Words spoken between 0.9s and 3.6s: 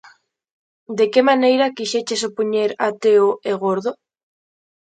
De que maneira quixeches opoñer a Teo e